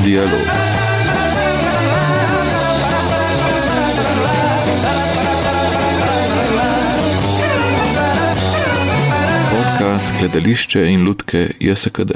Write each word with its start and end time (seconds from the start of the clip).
Dialog. 0.00 0.46
Podcast 9.52 10.12
Gledališče 10.20 10.86
in 10.86 11.04
lutke 11.04 11.50
JSKD. 11.60 12.10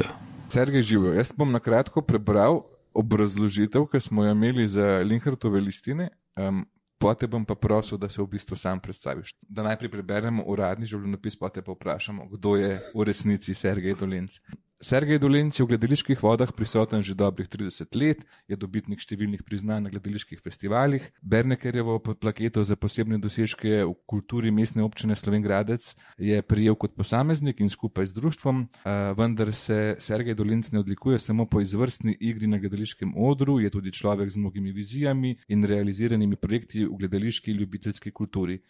Sergej 0.49 0.83
živo. 0.83 1.13
Jaz 1.13 1.33
bom 1.37 1.53
na 1.53 1.61
kratko 1.61 2.01
prebral 2.01 2.63
obrazložitev, 2.95 3.85
ki 3.93 4.01
smo 4.01 4.25
jo 4.25 4.33
imeli 4.33 4.69
za 4.69 5.05
Linhartove 5.05 5.61
listine. 5.61 6.09
Um, 6.37 6.65
Potem 6.99 7.29
bom 7.29 7.45
pa 7.45 7.55
prosil, 7.55 7.99
da 8.01 8.09
se 8.09 8.23
v 8.23 8.27
bistvu 8.27 8.57
sam 8.57 8.81
predstaviš. 8.81 9.35
Da 9.43 9.63
najprej 9.63 9.91
preberemo 9.93 10.47
uradni 10.49 10.89
življenjepis, 10.89 11.37
potem 11.37 11.65
pa 11.65 11.75
vprašamo, 11.75 12.25
kdo 12.33 12.55
je 12.57 12.71
v 12.95 13.05
resnici 13.05 13.55
Sergej 13.55 13.99
Dolenc. 14.01 14.39
Sergej 14.77 15.17
Dolenc 15.17 15.57
je 15.57 15.65
v 15.65 15.73
gledaliških 15.73 16.21
vodah 16.21 16.53
prisoten 16.53 17.01
že 17.01 17.17
dobrih 17.17 17.49
30 17.49 17.97
let, 17.97 18.21
je 18.45 18.57
dobitnik 18.61 19.01
številnih 19.01 19.41
priznanj 19.41 19.89
na 19.89 19.89
gledaliških 19.89 20.37
festivalih. 20.37 21.01
Bernekerjevo 21.25 21.97
plaketo 21.97 22.61
za 22.61 22.77
posebne 22.77 23.17
dosežke 23.17 23.81
v 23.89 23.95
kulturi 24.05 24.53
mestne 24.53 24.85
občine 24.85 25.17
Slovengradec 25.17 25.97
je 26.21 26.43
prijel 26.45 26.77
kot 26.77 26.93
posameznik 26.93 27.65
in 27.65 27.73
skupaj 27.73 28.13
z 28.13 28.21
društvom, 28.21 28.69
vendar 29.17 29.55
se 29.57 29.97
Sergej 29.97 30.37
Dolenc 30.37 30.69
ne 30.69 30.85
odlikuje 30.85 31.17
samo 31.25 31.49
po 31.49 31.65
izvrstni 31.65 32.13
igri 32.21 32.45
na 32.45 32.61
gledališkem 32.61 33.17
odru, 33.17 33.57
je 33.65 33.73
tudi 33.73 33.97
človek 33.97 34.29
z 34.29 34.37
mnogimi 34.37 34.77
vizijami 34.77 35.39
in 35.49 35.65
realiziranimi 35.65 36.37
projekti 36.37 36.85
v 36.85 37.01
gledališki 37.01 37.57
ljubiteljski 37.57 38.13
kulturi. 38.13 38.61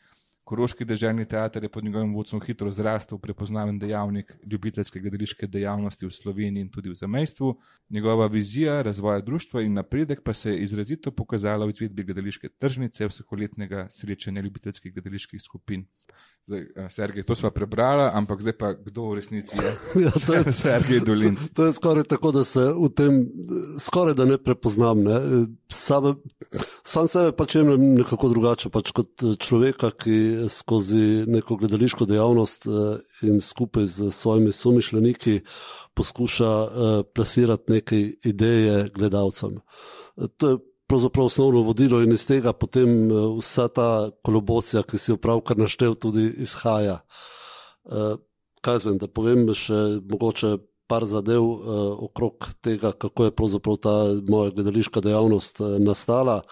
Koroški 0.46 0.84
državni 0.86 1.24
teater 1.26 1.64
je 1.64 1.68
pod 1.68 1.84
njegovim 1.84 2.12
vodstvom 2.14 2.40
hitro 2.46 2.70
zrastel, 2.70 3.18
prepoznaven 3.18 3.78
dejavnik 3.82 4.32
ljubiteljske 4.46 5.00
gledališke 5.00 5.46
dejavnosti 5.46 6.06
v 6.06 6.10
Sloveniji 6.10 6.62
in 6.62 6.68
tudi 6.70 6.90
v 6.90 6.94
zamestvu. 6.94 7.56
Njegova 7.90 8.26
vizija 8.26 8.82
razvoja 8.82 9.20
društva 9.20 9.62
in 9.62 9.74
napredek 9.74 10.22
pa 10.22 10.34
se 10.34 10.50
je 10.50 10.60
izrazito 10.62 11.10
pokazala 11.10 11.66
v 11.66 11.74
izvedbi 11.74 12.04
gledališke 12.04 12.48
tržnice, 12.48 13.08
vsakoletnega 13.08 13.88
srečanja 13.90 14.42
ljubiteljskih 14.42 14.94
gledaliških 14.94 15.42
skupin. 15.42 15.82
Zdaj, 16.46 16.66
Sergej, 16.90 17.22
to 17.26 17.34
smo 17.34 17.50
prebrali, 17.50 18.06
ampak 18.14 18.40
zdaj 18.40 18.54
pa 18.54 18.72
kdo 18.72 19.08
v 19.10 19.14
resnici 19.18 19.56
je? 19.58 19.72
Ja, 20.06 20.10
to 20.26 20.34
je 20.34 20.52
Sergej 20.62 21.00
Dolinc. 21.00 21.40
To, 21.40 21.48
to 21.54 21.66
je 21.66 21.72
skoraj 21.72 22.04
tako, 22.04 22.32
da 22.32 22.44
se 22.44 22.60
v 22.60 22.88
tem 22.94 23.18
skoraj 23.82 24.14
da 24.14 24.24
ne 24.24 24.38
prepoznam. 24.38 25.02
Ne. 25.02 25.18
Sam, 25.68 26.22
sam 26.86 27.10
sebe 27.10 27.34
pač 27.34 27.58
jemljem 27.58 27.96
nekako 27.98 28.30
drugače, 28.30 28.70
pač 28.70 28.94
kot 28.94 29.26
človeka, 29.42 29.90
ki 29.90 30.35
skozi 30.48 31.24
neko 31.26 31.56
gledališko 31.56 32.04
dejavnost 32.04 32.66
in 33.22 33.40
skupaj 33.40 33.86
z 33.86 34.10
svojimi 34.10 34.52
somišljeniki 34.52 35.40
poskuša 35.94 36.52
plasirati 37.14 37.72
neke 37.72 38.00
ideje 38.24 38.88
gledalcem. 38.94 39.60
To 40.36 40.48
je 40.48 40.58
pravzaprav 40.86 41.26
osnovno 41.26 41.62
vodilo 41.62 42.02
in 42.02 42.12
iz 42.12 42.26
tega 42.26 42.52
potem 42.52 43.08
vsa 43.38 43.68
ta 43.68 44.10
kolobocija, 44.22 44.82
ki 44.82 44.98
si 44.98 45.12
jo 45.12 45.16
pravkar 45.16 45.58
naštel, 45.58 45.94
tudi 45.94 46.30
izhaja. 46.38 47.00
Kaj 48.60 48.78
zvem, 48.84 48.98
da 48.98 49.08
povem 49.08 49.48
še 49.54 50.00
mogoče 50.10 50.56
par 50.86 51.04
zadev 51.04 51.42
okrog 52.06 52.46
tega, 52.62 52.92
kako 52.92 53.24
je 53.26 53.34
pravzaprav 53.34 53.76
ta 53.82 53.94
moja 54.30 54.54
gledališka 54.54 55.02
dejavnost 55.02 55.60
nastala. 55.82 56.42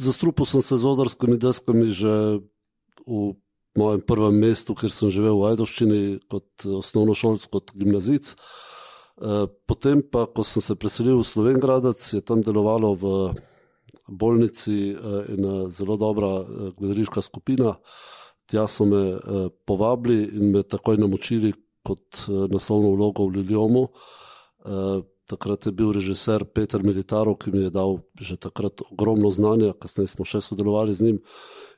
Zastrupil 0.00 0.48
sem 0.48 0.62
se 0.62 0.76
z 0.76 0.84
odrskimi 0.84 1.38
deskami 1.38 1.90
že 1.90 2.40
v 3.06 3.34
mojem 3.78 4.02
prvem 4.06 4.36
mestu, 4.38 4.74
kjer 4.78 4.92
sem 4.92 5.10
živel 5.10 5.38
v 5.40 5.48
Ajdoščini 5.52 6.02
kot 6.30 6.66
osnovnošolc, 6.80 7.46
kot 7.50 7.74
gimnazic. 7.74 8.34
Potem 9.66 10.02
pa, 10.02 10.26
ko 10.26 10.42
sem 10.46 10.62
se 10.62 10.76
preselil 10.78 11.20
v 11.20 11.26
Slovengradec, 11.26 11.98
je 11.98 12.22
tam 12.22 12.42
delovalo 12.42 12.94
v 12.98 13.12
bolnici 14.08 14.94
ena 15.30 15.68
zelo 15.72 15.96
dobra 15.98 16.44
gledališka 16.78 17.22
skupina. 17.24 17.76
Tja 18.50 18.66
so 18.68 18.84
me 18.84 19.16
povabili 19.64 20.28
in 20.36 20.52
me 20.52 20.62
takoj 20.62 20.98
namočili 21.00 21.54
kot 21.84 22.26
naslovno 22.52 22.94
vlogo 22.94 23.26
v 23.28 23.40
Liljomu. 23.40 23.88
Takrat 25.24 25.66
je 25.66 25.72
bil 25.72 25.92
režiser 25.96 26.44
Peter 26.44 26.82
Militarov, 26.84 27.38
ki 27.40 27.52
mi 27.54 27.62
je 27.64 27.70
dal 27.72 28.02
že 28.20 28.36
takrat 28.36 28.84
ogromno 28.90 29.30
znanja, 29.32 29.72
kasneje 29.72 30.12
smo 30.12 30.26
še 30.28 30.42
sodelovali 30.44 30.94
z 30.94 31.06
njim. 31.08 31.18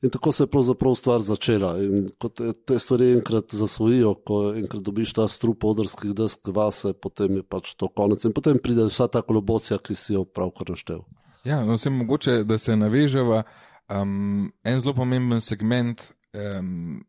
In 0.03 0.11
tako 0.11 0.33
se 0.33 0.43
je 0.43 0.51
pravzaprav 0.51 0.95
stvar 0.99 1.23
začela. 1.23 1.77
In 1.79 2.09
ko 2.19 2.29
te, 2.29 2.51
te 2.53 2.79
stvari 2.79 3.13
enkrat 3.17 3.55
zasvojijo, 3.55 4.15
ko 4.27 4.41
enkrat 4.51 4.83
dobiš 4.83 5.15
ta 5.17 5.29
strup 5.31 5.65
odrskih 5.65 6.11
desk 6.15 6.51
vase, 6.51 6.93
potem 6.93 7.39
je 7.39 7.47
pač 7.47 7.75
to 7.79 7.89
konec. 7.89 8.25
In 8.27 8.35
potem 8.35 8.59
pride 8.59 8.89
vsa 8.91 9.07
ta 9.09 9.23
kolobocija, 9.23 9.79
ki 9.79 9.95
si 9.95 10.19
jo 10.19 10.27
pravkar 10.27 10.75
naštel. 10.75 11.07
Ja, 11.47 11.63
no, 11.65 11.79
vse 11.79 11.91
mogoče, 11.95 12.43
da 12.45 12.59
se 12.59 12.77
naveževa. 12.77 13.45
Um, 13.87 14.51
en 14.67 14.81
zelo 14.83 14.95
pomemben 14.99 15.41
segment, 15.41 16.03
um, 16.35 17.05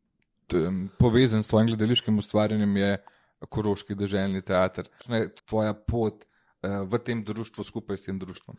povezan 1.01 1.43
s 1.43 1.49
tvojim 1.49 1.73
gledališkim 1.73 2.17
ustvarjanjem, 2.21 2.77
je 2.77 2.97
Koroški 3.45 3.95
državni 3.95 4.41
teater. 4.41 4.89
Kaj 5.05 5.21
je 5.21 5.29
tvoja 5.45 5.75
pot 5.77 6.25
uh, 6.25 6.81
v 6.89 6.99
tem 7.05 7.23
društvu 7.25 7.63
skupaj 7.63 7.97
s 7.97 8.09
tem 8.09 8.19
društvom? 8.19 8.57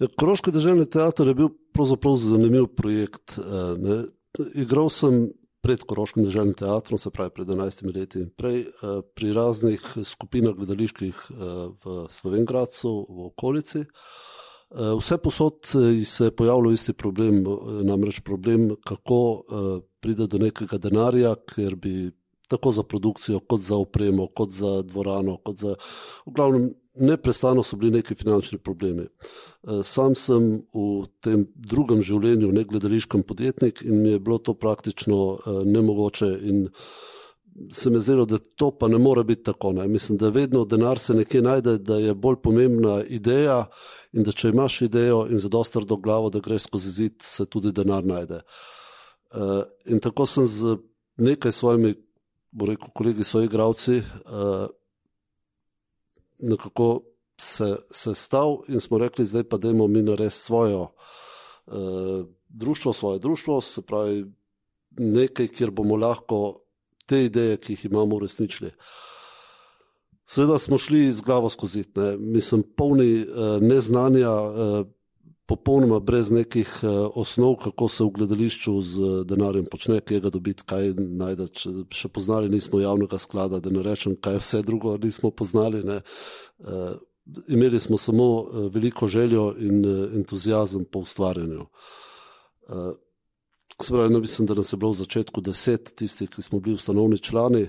Ja, 0.00 0.08
Koroški 0.18 0.52
državni 0.52 0.88
teater 0.90 1.28
je 1.28 1.36
bil 1.38 1.52
pravzaprav 1.74 2.16
zanimiv 2.18 2.72
projekt. 2.76 3.38
Ne. 3.78 4.02
Igral 4.58 4.88
sem 4.90 5.28
pred 5.62 5.84
Koroškim 5.86 6.24
državnim 6.26 6.56
teatrom, 6.58 6.98
se 6.98 7.10
pravi 7.14 7.30
pred 7.36 7.48
11 7.48 7.84
leti 7.94 8.18
in 8.24 8.30
prej, 8.34 8.64
pri 9.14 9.32
raznih 9.36 9.84
skupinah 10.04 10.56
gledaliških 10.58 11.20
v 11.84 11.98
Slovengradcu, 12.10 12.94
v 13.08 13.26
okolici. 13.28 13.84
Vse 14.72 15.18
posod 15.22 15.68
se 16.04 16.24
je 16.24 16.34
pojavljal 16.34 16.72
isti 16.72 16.92
problem, 16.92 17.44
namreč 17.84 18.20
problem, 18.24 18.72
kako 18.88 19.44
pride 20.00 20.26
do 20.26 20.40
nekega 20.42 20.80
denarja, 20.82 21.36
ker 21.46 21.76
bi 21.76 22.10
tako 22.52 22.72
za 22.76 22.84
produkcijo, 22.84 23.40
kot 23.48 23.64
za 23.64 23.76
opremo, 23.80 24.28
kot 24.36 24.52
za 24.52 24.80
dvorano, 24.86 25.38
kot 25.44 25.58
za. 25.64 25.74
V 26.26 26.34
glavnem, 26.36 26.70
neprestano 27.00 27.62
so 27.64 27.76
bili 27.76 27.92
neki 27.98 28.14
finančni 28.14 28.58
problemi. 28.58 29.06
Sam 29.82 30.14
sem 30.18 30.50
v 30.74 31.06
tem 31.24 31.46
drugem 31.54 32.02
življenju, 32.04 32.52
ne 32.52 32.66
gledališkem 32.68 33.22
podjetnik, 33.24 33.82
in 33.86 34.02
mi 34.02 34.16
je 34.16 34.20
bilo 34.20 34.38
to 34.38 34.54
praktično 34.54 35.38
nemogoče. 35.64 36.28
In 36.42 36.66
se 37.72 37.90
mi 37.90 38.00
zdelo, 38.00 38.24
da 38.26 38.38
to 38.38 38.70
pa 38.70 38.88
ne 38.88 38.98
more 38.98 39.24
biti 39.24 39.42
tako. 39.42 39.72
Ne. 39.72 39.88
Mislim, 39.88 40.18
da 40.18 40.28
vedno 40.28 40.64
denar 40.64 40.98
se 40.98 41.14
nekje 41.14 41.42
najde, 41.42 41.78
da 41.78 41.98
je 42.00 42.14
bolj 42.14 42.36
pomembna 42.42 43.02
ideja 43.04 43.66
in 44.12 44.24
da 44.24 44.32
če 44.32 44.48
imaš 44.48 44.80
idejo 44.88 45.26
in 45.30 45.40
za 45.40 45.48
dosta 45.48 45.80
do 45.80 45.96
glavo, 45.96 46.30
da 46.30 46.40
greš 46.40 46.68
skozi 46.68 46.90
zid, 46.90 47.20
se 47.22 47.46
tudi 47.46 47.72
denar 47.72 48.04
najde. 48.04 48.40
In 49.88 50.00
tako 50.00 50.26
sem 50.26 50.46
z 50.46 50.76
nekaj 51.20 51.52
svojimi 51.52 51.94
bo 52.52 52.66
rekel, 52.68 52.92
kolegi 52.94 53.24
so 53.24 53.40
igravci, 53.42 53.98
uh, 53.98 54.66
nekako 56.42 57.02
se, 57.38 57.76
se 57.90 58.14
stav 58.14 58.58
in 58.68 58.80
smo 58.80 58.98
rekli, 58.98 59.24
zdaj 59.24 59.44
pa 59.48 59.56
dajmo 59.56 59.86
mi 59.86 60.02
narediti 60.02 60.36
svojo 60.36 60.82
uh, 60.82 62.26
društvo, 62.48 62.92
svoje 62.92 63.18
društvo, 63.18 63.60
se 63.60 63.82
pravi 63.82 64.26
nekaj, 64.98 65.48
kjer 65.48 65.70
bomo 65.70 65.96
lahko 65.96 66.58
te 67.06 67.24
ideje, 67.24 67.56
ki 67.56 67.72
jih 67.72 67.84
imamo, 67.84 68.16
uresničili. 68.16 68.70
Sveda 70.24 70.58
smo 70.58 70.78
šli 70.78 71.10
z 71.12 71.20
glavo 71.20 71.48
skozi, 71.48 71.84
ne? 71.96 72.16
mislim, 72.16 72.62
polni 72.76 73.22
uh, 73.22 73.62
neznanja, 73.62 74.30
uh, 74.30 74.86
popolnoma 75.52 75.98
brez 76.00 76.30
nekih 76.32 76.68
osnov, 77.14 77.58
kako 77.60 77.88
se 77.88 78.04
v 78.04 78.12
gledališču 78.16 78.72
z 78.80 79.10
denarjem 79.28 79.66
počne, 79.68 80.00
kje 80.00 80.22
ga 80.24 80.32
dobiti, 80.32 80.64
kaj 80.64 80.94
najdete. 80.96 81.72
Še 81.92 82.08
poznali 82.08 82.48
nismo 82.48 82.80
javnega 82.80 83.20
sklada, 83.20 83.60
da 83.60 83.72
ne 83.72 83.84
rečem, 83.84 84.16
kaj 84.16 84.40
vse 84.40 84.62
drugo 84.64 84.96
nismo 85.02 85.28
poznali. 85.30 85.82
Ne. 85.84 86.00
Imeli 87.52 87.80
smo 87.80 88.00
samo 88.00 88.48
veliko 88.72 89.06
željo 89.06 89.52
in 89.60 89.84
entuzijazem 90.22 90.88
po 90.88 91.04
ustvarjanju. 91.04 91.68
Spravi, 93.82 94.12
no, 94.14 94.24
mislim, 94.24 94.48
da 94.48 94.56
nas 94.56 94.72
je 94.72 94.80
bilo 94.80 94.94
v 94.96 95.02
začetku 95.04 95.44
deset 95.44 95.92
tistih, 95.98 96.30
ki 96.32 96.42
smo 96.42 96.60
bili 96.64 96.80
ustanovni 96.80 97.20
člani. 97.20 97.66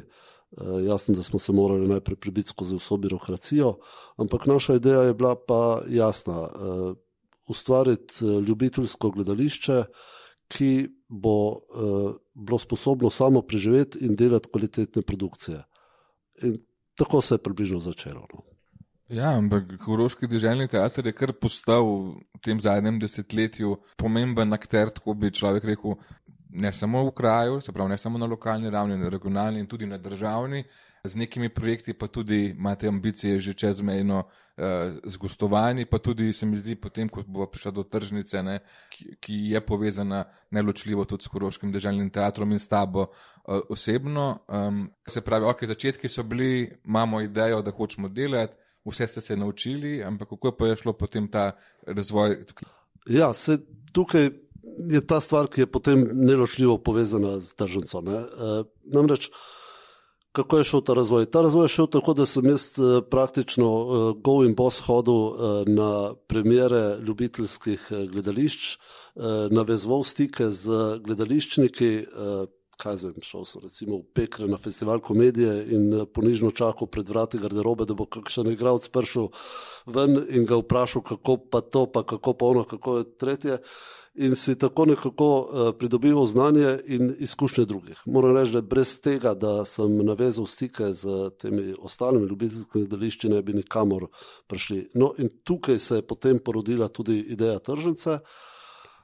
Jasno, 0.85 1.15
da 1.17 1.23
smo 1.25 1.39
se 1.41 1.51
morali 1.51 1.87
najprej 1.89 2.15
prebiti 2.21 2.53
skozi 2.53 2.77
vso 2.77 2.97
birokracijo, 3.01 3.73
ampak 4.21 4.45
naša 4.45 4.77
ideja 4.77 5.01
je 5.09 5.15
bila 5.17 5.33
pa 5.35 5.81
jasna 5.89 6.45
ustvariti 7.47 8.25
ljubiteljsko 8.47 9.11
gledališče, 9.11 9.83
ki 10.47 10.71
bo 11.09 11.35
uh, 11.49 12.15
bilo 12.33 12.59
sposobno 12.59 13.09
samo 13.09 13.41
preživeti 13.41 14.05
in 14.05 14.15
delati 14.15 14.49
kvalitetne 14.51 15.01
produkcije. 15.01 15.63
In 16.43 16.57
tako 16.97 17.21
se 17.21 17.35
je 17.35 17.43
približno 17.43 17.79
začelo. 17.79 18.27
No. 18.33 18.43
Ja, 19.13 19.33
ampak 19.37 19.63
Koroški 19.85 20.27
državni 20.27 20.67
teater 20.67 21.05
je 21.05 21.13
kar 21.13 21.33
postal 21.37 21.85
v 21.85 22.39
tem 22.41 22.59
zadnjem 22.63 22.97
desetletju 23.01 23.75
pomemben 23.99 24.53
akter, 24.55 24.89
tako 24.95 25.13
bi 25.13 25.31
človek 25.31 25.67
rekel. 25.73 25.97
Ne 26.53 26.71
samo 26.71 27.03
v 27.05 27.11
kraju, 27.11 27.61
se 27.61 27.71
pravi, 27.71 27.89
ne 27.89 27.97
samo 27.97 28.17
na 28.17 28.25
lokalni 28.25 28.69
ravni, 28.69 28.97
na 28.97 29.09
regionalni 29.09 29.59
in 29.59 29.67
tudi 29.67 29.85
na 29.85 29.97
državni. 29.97 30.63
Z 31.03 31.15
nekimi 31.15 31.49
projekti 31.49 31.93
pa 31.93 32.07
tudi 32.07 32.45
imate 32.45 32.87
ambicije 32.87 33.39
že 33.39 33.53
čezmejno 33.53 34.23
eh, 34.57 34.93
z 35.03 35.17
gostovanji, 35.17 35.85
pa 35.85 35.97
tudi 35.97 36.33
se 36.33 36.45
mi 36.45 36.55
zdi, 36.55 36.75
potem, 36.75 37.09
ko 37.09 37.23
bo 37.27 37.45
prišla 37.45 37.71
do 37.71 37.83
tržnice, 37.83 38.43
ne, 38.43 38.59
ki, 38.89 39.15
ki 39.19 39.33
je 39.51 39.61
povezana 39.65 40.23
neločljivo 40.51 41.05
tudi 41.05 41.23
s 41.23 41.27
Koroškim 41.27 41.71
državnim 41.71 42.09
teatrom 42.09 42.51
in 42.51 42.59
s 42.59 42.67
tabo 42.67 43.07
eh, 43.09 43.59
osebno. 43.69 44.45
Um, 44.47 44.89
se 45.07 45.21
pravi, 45.21 45.45
ok, 45.45 45.65
začetki 45.65 46.07
so 46.07 46.23
bili, 46.23 46.71
imamo 46.85 47.21
idejo, 47.21 47.61
da 47.61 47.71
hočemo 47.71 48.07
delati, 48.07 48.53
vse 48.85 49.07
ste 49.07 49.21
se 49.21 49.37
naučili, 49.37 50.03
ampak 50.03 50.29
kako 50.29 50.55
pa 50.55 50.67
je 50.67 50.75
šlo 50.75 50.93
potem 50.93 51.27
ta 51.27 51.51
razvoj? 51.87 52.45
Tukaj? 52.45 52.69
Ja, 53.07 53.33
se 53.33 53.57
tukaj 53.91 54.29
je 54.63 55.01
ta 55.07 55.19
stvar, 55.21 55.47
ki 55.47 55.61
je 55.61 55.71
potem 55.71 56.07
neločljivo 56.13 56.77
povezana 56.77 57.39
z 57.39 57.53
tržnico. 57.55 58.01
Ne? 58.01 58.17
E, 58.17 58.63
namreč, 58.95 59.29
kako 60.31 60.57
je 60.57 60.63
šel 60.63 60.81
ta 60.81 60.93
razvoj? 60.97 61.25
Ta 61.25 61.41
razvoj 61.41 61.65
je 61.65 61.75
šel 61.75 61.87
tako, 61.87 62.13
da 62.13 62.25
sem 62.25 62.45
jaz 62.45 62.79
e, 62.79 63.01
praktično 63.11 63.69
e, 63.69 64.01
go 64.23 64.39
in 64.47 64.55
boss 64.55 64.81
hodil 64.87 65.35
na 65.67 66.13
premjere 66.27 66.97
ljubiteljskih 67.03 67.91
gledališč, 68.11 68.77
navezval 69.51 70.03
stike 70.03 70.49
z 70.49 70.97
gledališčniki. 71.05 71.91
Kaj 72.77 72.95
zvem, 72.97 73.13
šel 73.21 73.45
sem 73.45 73.61
recimo 73.61 73.99
v 73.99 74.05
Pekre 74.17 74.47
na 74.49 74.57
festival 74.57 74.99
komedije 74.99 75.53
in 75.75 75.93
eh, 75.93 76.05
ponižno 76.05 76.51
čakal 76.51 76.87
pred 76.87 77.09
vrati 77.09 77.37
garderobe, 77.37 77.85
da 77.85 77.93
bo 77.93 78.05
kakšen 78.09 78.49
igralec 78.51 78.87
prišel 78.89 79.29
ven 79.85 80.17
in 80.29 80.47
ga 80.49 80.57
vprašal, 80.57 81.03
kako 81.05 81.37
pa 81.51 81.61
to, 81.61 81.85
pa 81.91 82.03
kako 82.03 82.33
pa 82.33 82.45
ono, 82.45 82.63
kako 82.63 82.97
je 82.97 83.11
tretje. 83.17 83.57
In 84.13 84.35
si 84.37 84.53
tako 84.59 84.85
nekako 84.85 85.27
uh, 85.41 85.69
pridobival 85.73 86.25
znanje 86.29 86.75
in 86.85 87.15
izkušnje 87.19 87.65
drugih. 87.65 88.01
Moram 88.05 88.35
reči, 88.37 88.51
da 88.53 88.61
brez 88.61 88.99
tega, 89.01 89.33
da 89.33 89.65
sem 89.65 89.89
navezal 90.05 90.45
stike 90.45 90.91
z 90.93 91.31
temi 91.41 91.73
ostalimi 91.81 92.27
ljubiteljskimi 92.29 92.83
gledališči, 92.85 93.29
ne 93.29 93.41
bi 93.41 93.57
nikamor 93.57 94.05
prišli. 94.47 94.83
No, 94.93 95.15
in 95.17 95.33
tukaj 95.43 95.79
se 95.79 95.95
je 95.95 96.05
potem 96.05 96.37
porodila 96.45 96.87
tudi 96.93 97.19
ideja 97.33 97.57
tržnice. 97.59 98.19
Uh, 98.21 98.52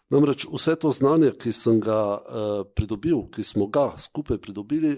Namreč 0.10 0.48
vse 0.50 0.76
to 0.76 0.92
znanje, 0.92 1.32
ki 1.38 1.52
sem 1.54 1.80
ga 1.80 2.02
uh, 2.18 2.46
pridobil, 2.76 3.28
ki 3.34 3.44
smo 3.46 3.68
ga 3.70 3.92
skupaj 3.98 4.40
pridobili, 4.42 4.96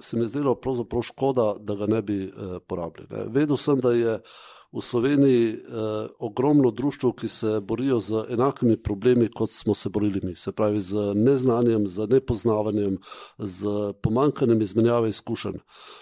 se 0.00 0.16
mi 0.16 0.22
je 0.24 0.32
zdelo 0.32 0.54
pravzaprav 0.54 1.02
škoda, 1.02 1.54
da 1.60 1.74
ga 1.74 1.86
ne 1.86 2.02
bi 2.02 2.22
uh, 2.24 2.56
porabili. 2.66 3.06
Ne. 3.10 3.26
Vedel 3.34 3.56
sem, 3.60 3.80
da 3.80 3.92
je 3.92 4.18
v 4.72 4.80
Sloveniji 4.80 5.52
uh, 5.52 5.58
ogromno 6.18 6.70
društv, 6.70 7.08
ki 7.16 7.28
se 7.28 7.60
borijo 7.60 8.00
z 8.00 8.24
enakimi 8.30 8.76
problemi, 8.76 9.30
kot 9.32 9.50
smo 9.50 9.74
se 9.74 9.88
borili 9.88 10.20
mi, 10.22 10.34
se 10.34 10.52
pravi 10.52 10.80
z 10.80 11.14
neznanjem, 11.14 11.88
z 11.88 12.06
nepoznavanjem, 12.10 12.98
z 13.38 13.92
pomankanjem 14.02 14.62
izmenjave 14.62 15.08
izkušenj. 15.08 15.58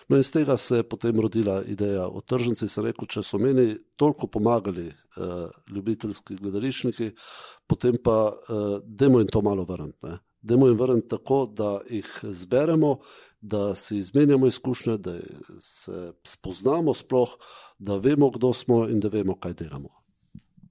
No 0.09 0.17
in 0.17 0.23
z 0.23 0.31
tega 0.31 0.57
se 0.57 0.77
je 0.77 0.89
potem 0.89 1.21
rodila 1.21 1.63
ideja 1.63 2.09
o 2.09 2.21
tržnici. 2.21 2.69
Sem 2.69 2.85
rekel, 2.85 3.07
če 3.07 3.23
so 3.23 3.39
meni 3.39 3.77
toliko 3.97 4.27
pomagali 4.27 4.89
uh, 4.89 5.47
ljubiteljski 5.71 6.37
gledališniki, 6.37 7.11
potem 7.67 7.95
pa 8.03 8.33
uh, 8.35 8.81
demo 8.85 9.23
jim 9.23 9.29
to 9.29 9.43
malo 9.43 9.65
vrniti. 9.65 10.19
Demo 10.47 10.69
jim 10.71 10.79
vrniti 10.79 11.09
tako, 11.11 11.47
da 11.51 11.81
jih 11.91 12.11
zberemo, 12.23 12.99
da 13.41 13.75
si 13.75 13.99
izmenjamo 13.99 14.47
izkušnje, 14.47 14.99
da 14.99 15.17
se 15.61 16.13
spoznamo 16.25 16.95
sploh, 16.95 17.35
da 17.79 17.97
vemo, 17.97 18.31
kdo 18.31 18.53
smo 18.53 18.85
in 18.89 19.01
da 19.01 19.09
vemo, 19.09 19.35
kaj 19.35 19.57
delamo. 19.59 19.91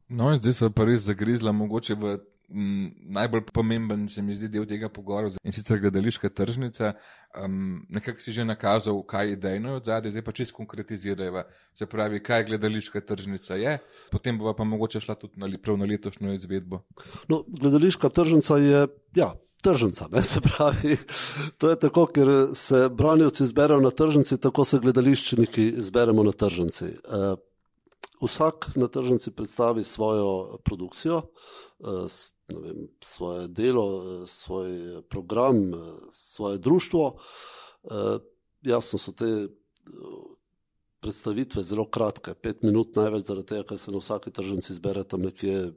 No, 0.08 0.32
zdaj 0.38 0.54
se 0.54 0.70
pa 0.70 0.86
res 0.86 1.08
zagrizla 1.10 1.52
mogoče 1.52 1.96
v 2.00 2.18
najbolj 2.50 3.42
pomemben, 3.54 4.08
se 4.10 4.22
mi 4.22 4.34
zdi, 4.36 4.50
del 4.54 4.66
tega 4.70 4.90
pogovora 4.94 5.32
in 5.44 5.54
sicer 5.54 5.80
gledališka 5.82 6.30
tržnica. 6.30 6.94
Um, 7.42 7.86
nekako 7.90 8.22
si 8.22 8.32
že 8.32 8.46
nakazal, 8.46 9.02
kaj 9.04 9.28
je 9.28 9.34
idejno 9.34 9.76
od 9.80 9.86
zadaj, 9.86 10.12
zdaj 10.12 10.24
pa 10.24 10.32
čisto 10.32 10.56
konkretizirajo. 10.58 11.44
Se 11.74 11.86
pravi, 11.90 12.22
kaj 12.24 12.46
gledališka 12.52 13.02
tržnica 13.02 13.56
je, 13.56 13.80
potem 14.12 14.38
bova 14.38 14.54
pa 14.56 14.64
mogoče 14.64 15.00
šla 15.00 15.16
tudi 15.16 15.40
na, 15.42 15.50
prav 15.64 15.78
na 15.78 15.90
letošnjo 15.90 16.34
izvedbo. 16.34 16.84
No, 17.28 17.44
gledališka 17.48 18.10
tržnica 18.10 18.58
je. 18.58 18.88
Ja. 19.16 19.34
Tržnica, 19.66 20.08
ne 20.12 20.22
se 20.22 20.42
pravi. 20.42 20.98
To 21.58 21.70
je 21.70 21.80
tako, 21.80 22.06
ker 22.14 22.30
se 22.54 22.84
branilci 22.94 23.48
zberajo 23.50 23.82
na 23.82 23.90
tržnici, 23.90 24.38
tako 24.38 24.66
se 24.66 24.78
gledališčniki 24.84 25.72
zberemo 25.82 26.24
na 26.24 26.32
tržnici. 26.32 26.92
Uh, 27.10 27.34
vsak 28.22 28.70
na 28.78 28.88
tržnici 28.88 29.34
predstavi 29.34 29.84
svojo 29.84 30.60
produkcijo, 30.64 31.18
uh, 31.18 32.06
vem, 32.62 32.88
svoje 33.02 33.48
delo, 33.48 33.88
svoj 34.30 35.02
program, 35.10 35.56
svoje 36.12 36.58
društvo. 36.58 37.18
Jasno 38.62 39.00
so 39.00 39.12
te 39.12 39.48
predstavitve 41.00 41.64
zelo 41.64 41.86
kratke, 41.86 42.34
pet 42.34 42.64
minut 42.64 42.96
največ, 42.98 43.26
zaradi 43.28 43.46
tega, 43.52 43.66
ker 43.70 43.78
se 43.78 43.92
na 43.94 44.02
vsaki 44.02 44.32
tržnici 44.34 44.74
zbere 44.74 45.04
tam 45.04 45.26
nekje 45.26 45.72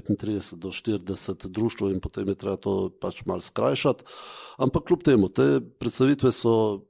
35 0.00 0.58
do 0.60 0.70
40 0.70 1.46
društv 1.48 1.90
in 1.94 2.00
potem 2.00 2.28
je 2.28 2.34
treba 2.34 2.56
to 2.56 2.90
pač 3.00 3.24
malo 3.26 3.40
skrajšati. 3.40 4.04
Ampak 4.58 4.86
kljub 4.88 5.02
temu, 5.02 5.28
te 5.28 5.60
predstavitve 5.60 6.32
so 6.32 6.84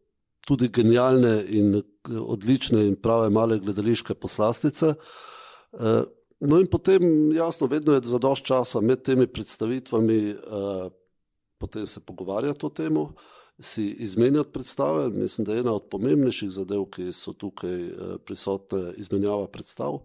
tudi 0.47 0.69
genialne 0.69 1.41
in 1.49 1.81
odlične 2.07 2.85
in 2.87 2.95
prave 3.03 3.31
male 3.31 3.59
gledališke 3.59 4.15
poslastice. 4.15 4.95
Uh, 5.73 6.05
No, 6.41 6.59
in 6.61 6.67
potem, 6.67 7.33
jasno, 7.33 7.67
vedno 7.67 7.95
je 7.95 8.01
za 8.05 8.19
dož 8.21 8.43
časa 8.45 8.81
med 8.85 9.03
temi 9.03 9.27
predstavitvami, 9.27 10.37
potem 11.59 11.87
se 11.87 12.01
pogovarjati 12.01 12.67
o 12.67 12.69
tem, 12.69 12.99
si 13.59 13.89
izmenjati 14.05 14.53
predstave. 14.53 15.09
Mislim, 15.11 15.45
da 15.45 15.55
je 15.55 15.61
ena 15.65 15.73
od 15.73 15.89
pomembnejših 15.91 16.51
zadev, 16.51 16.85
ki 16.93 17.09
so 17.17 17.33
tukaj 17.33 17.79
prisotne, 18.29 18.93
izmenjava 19.01 19.49
predstav. 19.49 20.03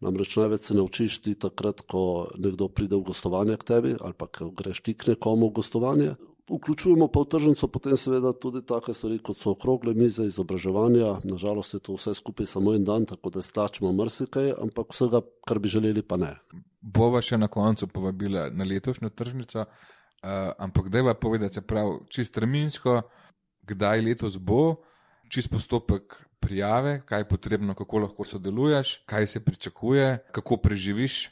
Namreč 0.00 0.36
največ 0.36 0.60
se 0.60 0.74
naučiš 0.76 1.18
ti 1.24 1.34
takrat, 1.40 1.80
ko 1.88 2.28
nekdo 2.36 2.68
pride 2.68 2.96
v 2.96 3.06
gostovanje 3.08 3.56
k 3.56 3.64
tebi 3.64 3.94
ali 4.00 4.12
pa 4.12 4.28
greš 4.28 4.82
ti 4.84 4.94
k 4.94 5.14
nekomu 5.14 5.48
v 5.48 5.56
gostovanje. 5.60 6.14
Vključujemo 6.46 7.08
pa 7.08 7.20
v 7.20 7.28
tržnico 7.32 7.68
potem 7.68 7.96
seveda 7.96 8.30
tudi 8.32 8.62
take 8.62 8.94
stvari, 8.94 9.18
kot 9.18 9.38
so 9.40 9.56
okrogle 9.56 9.94
mize, 9.94 10.22
izobraževanja. 10.22 11.16
Nažalost 11.24 11.74
je 11.74 11.80
to 11.80 11.96
vse 11.96 12.14
skupaj 12.14 12.46
samo 12.46 12.74
en 12.74 12.84
dan, 12.84 13.06
tako 13.06 13.32
da 13.34 13.42
stačemo 13.42 13.90
mrsikaj, 13.92 14.52
ampak 14.62 14.94
vsega, 14.94 15.24
kar 15.48 15.58
bi 15.58 15.68
želeli, 15.68 16.04
pa 16.06 16.20
ne. 16.20 16.36
Bova 16.80 17.18
še 17.18 17.38
na 17.40 17.48
koncu 17.48 17.88
povabila 17.90 18.46
na 18.54 18.64
letošnjo 18.64 19.10
tržnico, 19.10 19.64
uh, 19.64 20.52
ampak 20.58 20.88
da 20.88 21.02
je 21.02 21.08
pa 21.08 21.14
povedati, 21.14 21.54
se 21.54 21.66
pravi, 21.66 21.98
čist 22.14 22.34
terminsko, 22.34 23.00
kdaj 23.66 24.04
letos 24.06 24.38
bo, 24.38 24.76
čist 25.32 25.50
postopek 25.50 26.14
prijave, 26.40 27.00
kaj 27.06 27.20
je 27.20 27.28
potrebno, 27.28 27.74
kako 27.74 27.98
lahko 27.98 28.24
sodeluješ, 28.24 29.02
kaj 29.06 29.26
se 29.26 29.44
pričakuje, 29.44 30.18
kako 30.32 30.56
preživiš. 30.56 31.30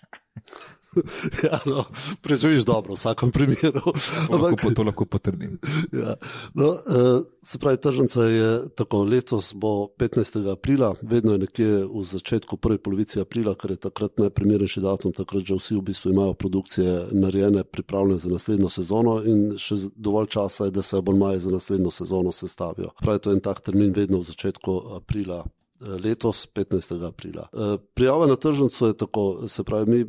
ja, 1.46 1.60
no, 1.66 1.84
preživiš 2.22 2.64
dobro 2.64 2.94
v 2.94 2.98
vsakem 2.98 3.30
primeru. 3.30 3.92
Ampak, 4.30 4.40
lahko 4.40 4.70
to 4.74 4.82
lahko 4.82 5.06
potrdim. 5.06 5.58
Ja, 5.92 6.16
no, 6.54 6.68
uh, 6.74 7.24
se 7.42 7.58
pravi, 7.58 7.80
tržnica 7.80 8.24
je 8.24 8.50
tako, 8.76 9.04
letos 9.04 9.52
bo 9.54 9.88
15. 9.98 10.52
aprila, 10.52 10.92
vedno 11.02 11.32
je 11.32 11.38
nekje 11.38 11.70
v 11.84 12.04
začetku, 12.04 12.56
prvi 12.56 12.78
polovici 12.78 13.20
aprila, 13.20 13.54
ker 13.54 13.74
je 13.74 13.82
takrat 13.88 14.18
najprimernejši 14.18 14.84
datum, 14.84 15.12
takrat 15.12 15.44
že 15.44 15.58
vsi 15.58 15.78
v 15.78 15.84
bistvu 15.90 16.12
imajo 16.12 16.34
produkcije 16.34 17.08
narejene, 17.12 17.64
pripravljene 17.64 18.18
za 18.18 18.28
naslednjo 18.28 18.68
sezono 18.68 19.18
in 19.24 19.58
še 19.58 19.90
dovolj 19.96 20.30
časa 20.36 20.68
je, 20.68 20.74
da 20.74 20.82
se 20.82 20.96
abonmaje 20.98 21.38
za 21.44 21.50
naslednjo 21.50 21.90
sezono 21.90 22.32
sestavijo. 22.32 22.94
Pravi, 23.00 23.20
to 23.20 23.30
je 23.30 23.40
en 23.40 23.44
tak 23.44 23.60
termin 23.60 23.92
vedno 23.92 24.18
v 24.18 24.28
začetku 24.30 24.80
aprila. 24.96 25.44
Eh, 25.80 25.88
letos, 26.04 26.46
15. 26.46 27.02
aprila. 27.02 27.48
Eh, 27.52 27.76
prijava 27.94 28.26
na 28.26 28.36
tržnico 28.36 28.86
je 28.86 28.96
tako, 28.96 29.48
se 29.48 29.64
pravi, 29.64 29.90
mi 29.90 30.04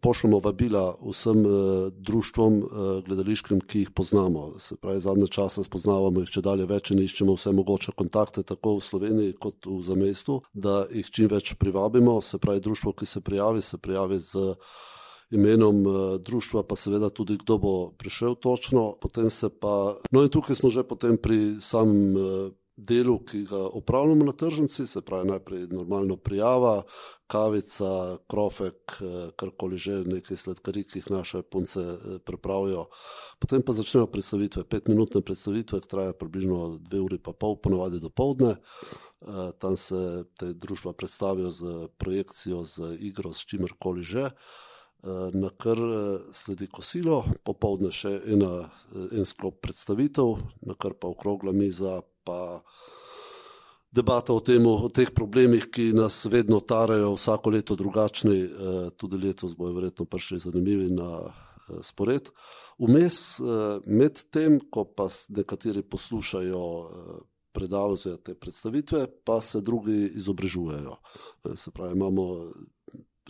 pošljemo 0.00 0.38
vabila 0.38 0.96
vsem 1.00 1.46
uh, 1.46 1.52
društvom 1.92 2.56
uh, 2.62 2.68
gledališkim, 3.04 3.60
ki 3.60 3.78
jih 3.78 3.90
poznamo. 3.90 4.58
Se 4.58 4.76
pravi, 4.76 5.00
zadnje 5.00 5.26
čase 5.26 5.64
spoznavamo 5.64 6.20
jih 6.20 6.30
če 6.30 6.42
dalje 6.44 6.66
več 6.68 6.92
in 6.92 7.00
iščemo 7.00 7.34
vse 7.36 7.52
mogoče 7.56 7.96
kontakte 7.96 8.42
tako 8.42 8.76
v 8.76 8.84
Sloveniji 8.84 9.36
kot 9.40 9.66
v 9.66 9.80
zamestu, 9.86 10.40
da 10.52 10.84
jih 10.92 11.10
čim 11.10 11.30
več 11.32 11.54
privabimo. 11.58 12.20
Se 12.20 12.38
pravi, 12.38 12.60
društvo, 12.60 12.92
ki 12.92 13.06
se 13.06 13.24
prijavi, 13.24 13.62
se 13.64 13.78
prijavi 13.78 14.18
z 14.18 14.54
imenom 15.30 15.82
uh, 15.86 15.96
društva, 16.20 16.66
pa 16.68 16.76
seveda 16.76 17.08
tudi 17.10 17.38
kdo 17.40 17.58
bo 17.58 17.74
prišel 17.98 18.34
točno. 18.34 18.96
Pa, 19.60 19.74
no 20.10 20.22
in 20.22 20.28
tukaj 20.28 20.58
smo 20.58 20.70
že 20.70 20.84
potem 20.84 21.16
pri 21.16 21.56
samem 21.60 22.16
uh, 22.16 22.50
delu, 22.80 23.18
ki 23.24 23.44
ga 23.50 23.66
upravljamo 23.68 24.24
na 24.24 24.32
tržnici, 24.32 24.86
se 24.86 25.02
pravi 25.02 25.28
najprej 25.28 25.66
normalno 25.70 26.16
prijava, 26.16 26.82
kavica, 27.30 28.18
krofek, 28.26 28.98
eh, 29.00 29.30
karkoli 29.36 29.78
že, 29.78 30.00
nekaj 30.06 30.36
sladkarij, 30.36 30.84
ki 30.90 30.98
jih 30.98 31.10
naše 31.10 31.42
punce 31.42 31.80
eh, 31.80 32.18
pripravijo. 32.26 32.88
Potem 33.38 33.62
pa 33.62 33.72
začnejo 33.76 34.08
predstavitve, 34.10 34.64
petminutne 34.64 35.22
predstavitve, 35.22 35.80
ki 35.80 35.92
trajajo 35.92 36.18
približno 36.18 36.58
dve 36.88 37.04
uri 37.06 37.18
pa 37.22 37.32
pol, 37.32 37.56
ponovadi 37.62 38.00
do 38.00 38.10
povdne. 38.10 38.56
Eh, 38.56 39.52
tam 39.62 39.76
se 39.76 40.24
te 40.34 40.52
družba 40.54 40.92
predstavijo 40.92 41.50
z 41.50 41.88
projekcijo, 41.98 42.64
z 42.64 42.96
igro, 43.00 43.32
s 43.32 43.46
čimerkoli 43.46 44.02
že. 44.02 44.30
Na 45.32 45.48
kar 45.48 45.78
sledi 46.36 46.66
kosilo, 46.68 47.22
popoldne 47.40 47.88
še 47.88 48.10
ena, 48.34 48.68
en 48.92 49.24
sklop 49.24 49.62
predstavitev, 49.64 50.34
na 50.68 50.76
kar 50.76 50.92
pa 50.92 51.08
okrogla 51.08 51.54
miza, 51.56 52.02
pa 52.30 52.62
debata 53.90 54.32
o, 54.32 54.38
tem, 54.38 54.62
o 54.62 54.86
teh 54.86 55.10
problemih, 55.10 55.66
ki 55.74 55.90
nas 55.98 56.22
vedno 56.30 56.60
tarajo, 56.62 57.16
vsako 57.16 57.50
leto 57.50 57.74
drugačni, 57.74 58.38
tudi 58.94 59.18
letos 59.18 59.56
bojo 59.58 59.74
verjetno 59.74 60.06
prišli 60.06 60.38
zanimivi 60.38 60.86
na 60.94 61.10
spored. 61.82 62.30
Vmes, 62.78 63.40
med 63.90 64.22
tem, 64.30 64.60
ko 64.70 64.86
pa 64.86 65.08
nekateri 65.34 65.82
poslušajo 65.82 66.62
predavanja 67.52 68.14
te 68.22 68.36
predstavitve, 68.38 69.06
pa 69.26 69.40
se 69.42 69.60
drugi 69.60 70.12
izobražujejo. 70.14 70.94
Se 71.56 71.74
pravi, 71.74 71.98
imamo 71.98 72.28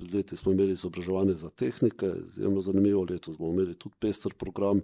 pred 0.00 0.14
leti 0.14 0.36
smo 0.36 0.52
imeli 0.52 0.72
izobraževanje 0.72 1.34
za 1.34 1.50
tehnike, 1.50 2.08
izjemno 2.28 2.60
zanimivo, 2.60 3.04
letos 3.10 3.36
bomo 3.36 3.52
imeli 3.52 3.74
tudi 3.74 3.94
pester 4.00 4.34
program, 4.34 4.80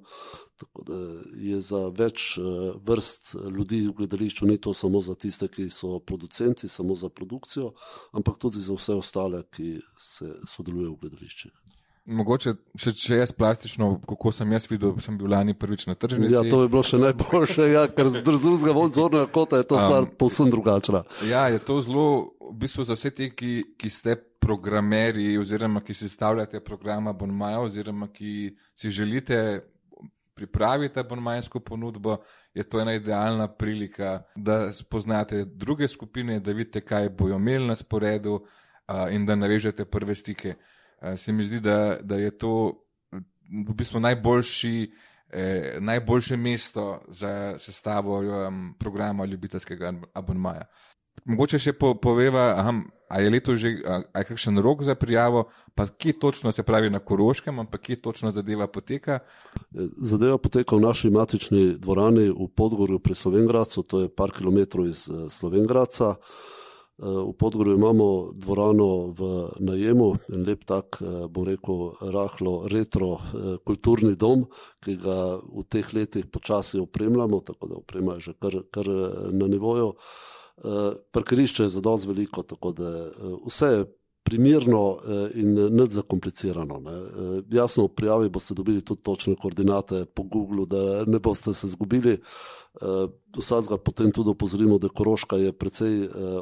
tako 0.57 0.85
da 0.85 0.99
je 1.41 1.61
za 1.61 1.87
več 1.89 2.39
vrst 2.85 3.35
ljudi 3.57 3.81
v 3.89 3.95
gledališču, 3.97 4.47
ni 4.47 4.59
to 4.61 4.75
samo 4.75 5.01
za 5.01 5.15
tiste, 5.15 5.49
ki 5.49 5.71
so 5.73 5.99
producenti, 5.99 6.69
samo 6.69 6.97
za 6.97 7.09
produkcijo, 7.09 7.73
ampak 8.13 8.39
tudi 8.39 8.61
za 8.61 8.77
vse 8.77 8.99
ostale, 9.01 9.43
ki 9.51 9.79
se 9.99 10.35
sodelujejo 10.45 10.93
v 10.93 11.01
gledališčih. 11.07 11.66
Mogoče, 12.07 12.53
če, 12.79 12.93
če 12.95 13.17
jaz 13.19 13.33
plastično, 13.35 13.89
kako 14.07 14.31
sem 14.31 14.53
jaz 14.55 14.69
videl, 14.71 14.93
sem 15.03 15.17
bil 15.19 15.27
lani 15.33 15.57
prvič 15.59 15.89
na 15.89 15.97
tržnici. 15.99 16.37
Ja, 16.37 16.45
to 16.47 16.61
je 16.63 16.69
bilo 16.71 16.83
še 16.87 17.01
najboljše, 17.03 17.65
ja, 17.73 17.83
ker 17.91 18.07
z 18.15 18.23
drugega 18.23 18.85
zornega 18.95 19.27
kota 19.35 19.59
je 19.59 19.67
to 19.67 19.81
stvar 19.81 20.07
um, 20.07 20.13
povsem 20.15 20.51
drugačna. 20.53 21.03
Ja, 21.27 21.49
je 21.51 21.59
to 21.67 21.81
zelo, 21.83 22.05
v 22.47 22.53
bistvu 22.63 22.87
za 22.87 22.95
vse 22.95 23.11
te, 23.11 23.27
ki, 23.35 23.55
ki 23.75 23.91
ste 23.91 24.15
programeri, 24.47 25.33
oziroma 25.41 25.83
ki 25.83 25.97
si 25.99 26.11
stavljate 26.13 26.61
programa 26.63 27.11
Bonmaja, 27.11 27.65
oziroma 27.67 28.07
ki 28.15 28.53
si 28.79 28.93
želite 28.95 29.41
pripraviti 30.37 31.03
bonmajsko 31.09 31.59
ponudbo, 31.65 32.21
je 32.55 32.63
to 32.63 32.79
ena 32.79 32.95
idealna 32.95 33.49
prilika, 33.49 34.21
da 34.37 34.69
spoznate 34.71 35.43
druge 35.49 35.89
skupine, 35.89 36.39
da 36.39 36.55
vidite, 36.55 36.85
kaj 36.87 37.11
bojo 37.19 37.41
imeli 37.41 37.67
na 37.67 37.75
sporedu 37.75 38.39
uh, 38.39 39.07
in 39.11 39.27
da 39.27 39.35
navežete 39.35 39.89
prve 39.91 40.15
stike. 40.15 40.55
Uh, 40.55 40.73
se 41.17 41.33
mi 41.33 41.45
zdi, 41.45 41.61
da, 41.61 41.99
da 42.03 42.17
je 42.17 42.31
to 42.39 42.53
v 43.67 43.75
bistvu 43.75 44.01
najboljši. 44.01 44.93
Eh, 45.31 45.79
najboljše 45.81 46.37
mesto 46.37 47.01
za 47.09 47.59
sestavo 47.59 48.19
um, 48.19 48.75
programa 48.79 49.25
ljubiteljskega 49.25 49.93
abonmaja. 50.15 50.69
Mogoče 51.25 51.59
še 51.59 51.73
po, 51.75 51.97
poveva, 51.99 52.45
ali 53.09 53.25
je 53.25 53.31
leto 53.31 53.57
že, 53.57 53.73
ali 53.85 54.05
je 54.15 54.25
kakšen 54.29 54.61
rok 54.63 54.85
za 54.87 54.95
prijavo, 54.95 55.49
pa 55.75 55.89
kje 55.89 56.19
točno 56.23 56.53
se 56.53 56.63
pravi 56.63 56.91
na 56.91 56.99
Koroškem, 56.99 57.59
ampak 57.59 57.81
kje 57.81 57.97
točno 58.01 58.31
zadeva 58.31 58.69
poteka? 58.71 59.19
Zadeva 60.03 60.39
poteka 60.39 60.77
v 60.77 60.87
naši 60.87 61.11
matični 61.11 61.75
dvorani 61.79 62.29
v 62.31 62.47
Podgorju 62.55 62.99
pri 63.03 63.15
Slovengradcu, 63.15 63.83
to 63.83 64.01
je 64.05 64.15
par 64.15 64.31
kilometrov 64.31 64.87
iz 64.87 65.09
eh, 65.09 65.27
Slovengradca. 65.31 66.17
Eh, 66.99 67.05
v 67.05 67.33
Podgorju 67.39 67.75
imamo 67.77 68.33
dvorano 68.33 69.13
v 69.13 69.49
najemu, 69.61 70.09
en 70.35 70.47
lep 70.49 70.65
tak, 70.65 70.99
eh, 71.01 71.27
bom 71.29 71.45
rekel, 71.45 71.93
rahlo 72.01 72.69
retro 72.69 73.19
kulturni 73.65 74.17
dom, 74.17 74.47
ki 74.81 74.97
ga 74.97 75.37
v 75.37 75.65
teh 75.69 75.95
letih 75.95 76.25
počasi 76.27 76.81
opremljamo, 76.81 77.41
tako 77.41 77.69
da 77.69 77.75
oprema 77.77 78.15
je 78.15 78.21
že 78.21 78.33
kar, 78.41 78.63
kar 78.71 78.87
na 79.33 79.47
nivoju. 79.47 79.93
Eh, 80.65 80.93
parkirišče 81.13 81.63
je 81.63 81.69
zelo 81.69 81.97
veliko, 82.07 82.43
tako 82.43 82.73
da 82.73 82.89
eh, 82.89 83.11
vse 83.47 83.67
je 83.67 83.85
primirno 84.27 84.97
eh, 84.99 85.41
in 85.41 85.55
ne 85.55 85.87
zakomplicirano. 85.87 86.81
Ne. 86.83 86.97
Jasno, 87.55 87.87
v 87.87 87.95
prijavi 87.95 88.29
boste 88.29 88.55
dobili 88.59 88.83
tudi 88.83 89.03
točne 89.07 89.37
koordinate 89.39 90.05
po 90.05 90.25
Google, 90.27 90.67
da 90.67 91.05
ne 91.07 91.21
boste 91.23 91.55
se 91.55 91.71
zgubili. 91.71 92.19
Vsakega 93.37 93.79
potem 93.81 94.11
tudi 94.13 94.35
opozorimo, 94.35 94.77
da 94.79 94.91
Koroška 94.93 95.39
je 95.41 95.53
precej 95.53 95.95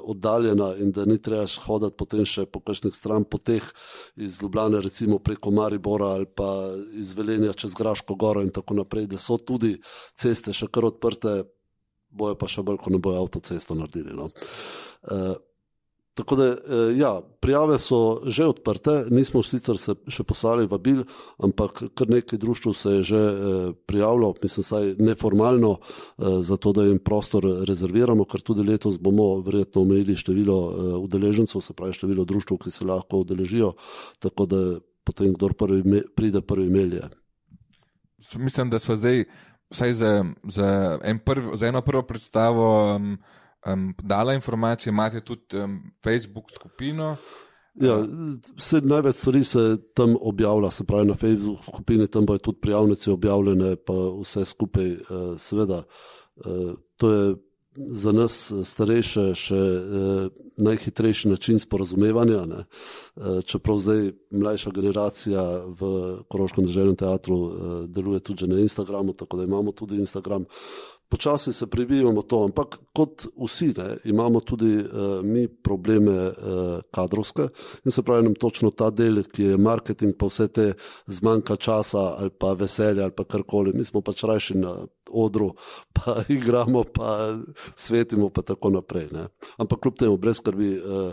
oddaljena 0.02 0.72
in 0.82 0.90
da 0.90 1.04
ni 1.06 1.20
treba 1.22 1.44
hoditi 1.66 1.94
potem 1.98 2.24
še 2.26 2.46
po 2.50 2.58
kakšnih 2.58 2.96
stran 2.96 3.28
poteh 3.30 3.68
iz 4.16 4.40
Ljubljane, 4.42 4.80
recimo 4.82 5.20
preko 5.22 5.52
Maribora 5.54 6.08
ali 6.16 6.26
pa 6.26 6.74
iz 6.98 7.12
Velenja 7.14 7.52
čez 7.52 7.76
Graško 7.78 8.16
goro 8.18 8.42
in 8.42 8.50
tako 8.50 8.80
naprej, 8.80 9.06
da 9.06 9.20
so 9.20 9.38
tudi 9.38 9.76
ceste 10.18 10.52
še 10.52 10.72
kar 10.74 10.88
odprte, 10.90 11.44
bojo 12.10 12.38
pa 12.38 12.50
še 12.50 12.66
bolj, 12.66 12.80
ko 12.82 12.90
ne 12.90 13.02
bojo 13.02 13.22
avtocesto 13.22 13.78
naredili. 13.78 14.16
No. 14.16 14.30
Tako 16.14 16.36
da, 16.36 16.44
e, 16.44 16.56
ja, 16.96 17.20
prijave 17.40 17.78
so 17.78 18.20
že 18.26 18.46
odprte, 18.46 18.92
nismo 19.10 19.42
sicer 19.42 19.78
se 19.78 19.96
še 20.06 20.22
poslali 20.22 20.68
vabil, 20.70 21.00
ampak 21.42 21.82
kar 21.98 22.10
nekaj 22.10 22.38
društv 22.38 22.74
se 22.78 22.92
je 22.92 23.02
že 23.02 23.18
e, 23.18 23.72
prijavilo, 23.86 24.30
mislim, 24.42 24.64
saj 24.64 24.94
neformalno, 25.02 25.72
e, 25.74 26.36
zato 26.46 26.72
da 26.72 26.86
jim 26.86 27.00
prostor 27.02 27.48
rezerviramo, 27.66 28.28
ker 28.30 28.46
tudi 28.46 28.62
letos 28.62 29.00
bomo 29.02 29.40
verjetno 29.42 29.82
omejili 29.82 30.14
število 30.16 30.58
udeležencev, 31.02 31.60
se 31.60 31.74
pravi 31.74 31.98
število 31.98 32.24
društv, 32.24 32.60
ki 32.62 32.70
se 32.70 32.86
lahko 32.86 33.24
udeležijo, 33.26 33.72
tako 34.22 34.46
da 34.46 34.62
potem, 35.04 35.34
kdor 35.34 35.58
prvi 35.58 35.82
me, 35.82 36.02
pride, 36.14 36.40
prvi 36.46 36.70
melje. 36.70 37.02
Mislim, 38.38 38.70
da 38.70 38.78
smo 38.78 38.94
zdaj 38.96 39.24
vsaj 39.74 39.92
za, 39.92 40.24
za, 40.46 40.98
en 41.02 41.18
prv, 41.18 41.56
za 41.58 41.66
eno 41.66 41.82
prvo 41.82 42.02
predstavo 42.06 43.00
um, 43.66 43.94
dala 44.02 44.34
informacije, 44.34 44.90
imate 44.90 45.20
tudi 45.20 45.58
um, 45.58 45.80
Facebook 46.04 46.50
skupino. 46.54 47.16
Ja, 47.74 47.96
vse 48.56 48.80
največ 48.80 49.14
stvari 49.14 49.44
se 49.44 49.76
tam 49.94 50.14
objavlja, 50.20 50.70
se 50.70 50.84
pravi 50.84 51.08
na 51.08 51.14
Facebook 51.14 51.64
skupini, 51.64 52.06
tam 52.06 52.26
bojo 52.26 52.38
tudi 52.38 52.60
prijavnice 52.60 53.10
objavljene, 53.10 53.76
pa 53.76 53.94
vse 54.20 54.44
skupaj, 54.44 54.92
uh, 54.92 55.34
seveda. 55.38 55.82
Uh, 56.36 56.76
to 56.96 57.10
je 57.12 57.34
za 57.76 58.12
nas 58.12 58.50
eh, 58.50 58.64
starejše 58.64 59.24
še 59.34 59.58
eh, 59.58 60.28
najhitrejši 60.56 61.28
način 61.28 61.58
sporozumevanja. 61.58 62.44
Ne? 62.46 62.64
Eh, 62.64 63.42
čeprav 63.46 63.78
zdaj 63.82 64.12
mlajša 64.30 64.70
generacija 64.70 65.44
v 65.80 65.90
Koroškem 66.28 66.66
državnem 66.66 66.96
teatru 66.96 67.38
eh, 67.44 67.76
deluje 67.88 68.20
tudi 68.20 68.48
na 68.48 68.60
Instagramu, 68.60 69.12
tako 69.12 69.36
da 69.36 69.44
imamo 69.44 69.72
tudi 69.72 69.98
Instagram 70.00 70.44
počasi 71.08 71.52
se 71.52 71.66
prebijemo 71.70 72.22
to, 72.22 72.44
ampak 72.44 72.78
kot 72.92 73.26
vsi 73.44 73.72
ne, 73.76 73.96
imamo 74.04 74.40
tudi 74.40 74.76
uh, 74.76 75.22
mi 75.22 75.48
probleme 75.48 76.12
uh, 76.28 76.34
kadrovske 76.90 77.48
in 77.84 77.90
se 77.90 78.02
pravi 78.02 78.24
nam 78.24 78.34
točno 78.34 78.70
ta 78.70 78.90
del, 78.90 79.22
ki 79.22 79.42
je 79.42 79.56
marketing, 79.58 80.16
pa 80.18 80.26
vse 80.26 80.48
te 80.48 80.72
zmanjka 81.06 81.56
časa 81.56 82.04
ali 82.18 82.30
pa 82.30 82.52
veselja 82.52 83.04
ali 83.04 83.12
pa 83.16 83.24
karkoli. 83.24 83.72
Mi 83.74 83.84
smo 83.84 84.00
pač 84.00 84.24
rajši 84.24 84.58
na 84.58 84.76
odru, 85.10 85.52
pa 85.96 86.22
igramo, 86.28 86.84
pa 86.84 87.36
svetimo, 87.74 88.30
pa 88.30 88.42
tako 88.42 88.70
naprej. 88.70 89.08
Ne. 89.12 89.28
Ampak 89.58 89.80
kljub 89.80 89.98
temu, 89.98 90.16
brez 90.18 90.42
skrbi. 90.42 90.72
Uh, 90.78 91.12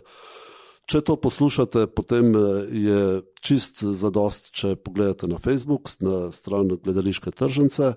Če 0.91 0.99
to 1.07 1.15
poslušate, 1.15 1.85
potem 1.95 2.33
je 2.75 3.23
čist 3.39 3.79
zadost, 3.95 4.51
če 4.51 4.75
pogledate 4.75 5.23
na 5.31 5.39
Facebook, 5.39 5.87
na 6.03 6.35
stran 6.35 6.67
gledališke 6.83 7.31
tržnice. 7.31 7.95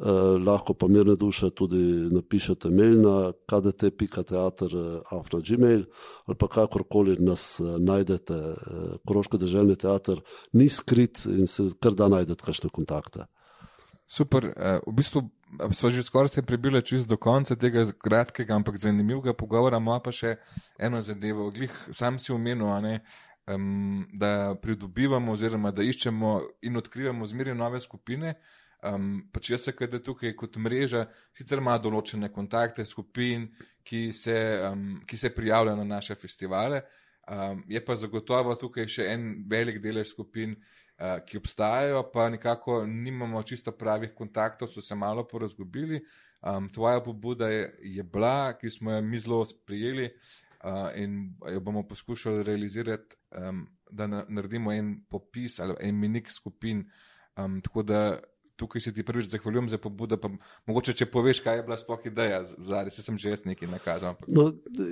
Eh, 0.00 0.40
lahko 0.40 0.72
pa 0.72 0.88
mirne 0.88 1.12
duše 1.20 1.52
tudi 1.52 2.08
napišete 2.08 2.72
mail 2.72 3.04
na 3.04 3.36
kdt.teater.afna.gmail 3.52 5.84
ali 6.24 6.36
pa 6.40 6.48
kakorkoli 6.48 7.20
nas 7.20 7.60
eh, 7.60 7.76
najdete. 7.76 8.32
Eh, 8.32 8.96
Koroško 9.04 9.36
državni 9.36 9.76
teater 9.76 10.24
ni 10.56 10.72
skrit 10.72 11.20
in 11.28 11.44
se 11.46 11.76
kar 11.76 11.92
da 11.92 12.08
najdete 12.08 12.40
kakšne 12.44 12.70
kontakte. 12.72 13.28
Super, 14.08 14.56
v 14.86 14.92
bistvu 14.96 15.28
smo 15.72 15.90
že 15.90 16.02
skoraj 16.02 16.28
se 16.28 16.42
prebili 16.42 16.82
čist 16.82 17.08
do 17.08 17.16
konca 17.16 17.56
tega 17.56 17.84
kratkega, 17.98 18.54
ampak 18.54 18.76
zanimivega 18.76 19.34
pogovora. 19.34 19.78
Moja 19.78 20.00
pa 20.00 20.12
še 20.12 20.36
eno 20.78 21.00
zadevo. 21.00 21.50
Glih, 21.50 21.74
sam 21.92 22.18
si 22.18 22.32
omenil, 22.32 22.70
ne, 22.82 23.00
um, 23.50 24.06
da 24.12 24.54
pridobivamo 24.62 25.32
oziroma 25.32 25.70
da 25.70 25.82
iščemo 25.82 26.40
in 26.62 26.76
odkrivamo 26.76 27.26
zmeraj 27.26 27.54
nove 27.54 27.80
skupine. 27.80 28.34
Um, 28.80 29.26
pač 29.32 29.50
jaz 29.50 29.68
kaj 29.76 29.90
da 29.92 29.98
tukaj 30.00 30.32
kot 30.36 30.56
mreža, 30.56 31.04
sicer 31.36 31.60
ima 31.60 31.76
določene 31.78 32.30
kontakte 32.32 32.86
skupin, 32.88 33.50
ki 33.84 34.08
se, 34.12 34.36
um, 34.70 35.02
ki 35.04 35.16
se 35.20 35.34
prijavljajo 35.34 35.76
na 35.82 35.84
naše 35.84 36.16
festivale, 36.16 36.80
um, 37.28 37.60
je 37.68 37.82
pa 37.84 37.96
zagotovo 38.00 38.54
tukaj 38.56 38.88
še 38.88 39.10
en 39.12 39.26
velik 39.50 39.82
delež 39.84 40.14
skupin, 40.14 40.56
uh, 40.56 40.80
ki 41.26 41.38
obstajajo, 41.38 42.02
pa 42.12 42.28
nekako 42.30 42.86
nimamo 42.86 43.42
čisto 43.42 43.72
pravih 43.72 44.10
kontaktov, 44.14 44.68
so 44.68 44.82
se 44.82 44.94
malo 44.94 45.24
porazgubili. 45.28 46.02
Um, 46.42 46.68
tvoja 46.72 47.02
pobuda 47.02 47.48
je, 47.48 47.78
je 47.82 48.02
bila, 48.02 48.52
ki 48.58 48.70
smo 48.70 48.92
jo 48.92 49.02
mi 49.02 49.18
zelo 49.18 49.44
sprijeli 49.44 50.10
uh, 50.64 50.90
in 50.96 51.34
jo 51.52 51.60
bomo 51.60 51.82
poskušali 51.88 52.42
realizirati, 52.42 53.16
um, 53.48 53.66
da 53.90 54.06
na, 54.06 54.24
naredimo 54.28 54.72
en 54.72 55.04
popis 55.10 55.60
ali 55.60 55.74
en 55.80 55.98
minik 55.98 56.28
skupin. 56.30 56.90
Um, 57.36 57.60
tako 57.60 57.82
da 57.82 58.20
tukaj 58.60 58.84
se 58.84 58.92
ti 58.94 59.04
prvič 59.06 59.30
zahvaljujem 59.32 59.70
za 59.72 59.78
pobudo. 59.80 60.18
Mogoče, 60.68 60.94
če 61.00 61.08
poveš, 61.10 61.40
kaj 61.44 61.60
je 61.60 61.64
bila 61.68 61.78
sploh 61.80 62.06
ideja, 62.10 62.42
zdaj 62.44 62.92
se 62.94 63.04
sem 63.06 63.18
že 63.20 63.34
jaz 63.34 63.44
nekaj 63.48 63.70
nakazal. 63.72 64.14
Ampak... 64.14 64.28
No, 64.28 64.50